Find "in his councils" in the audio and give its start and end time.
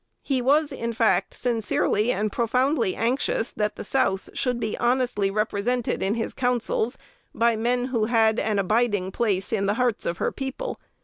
6.01-6.97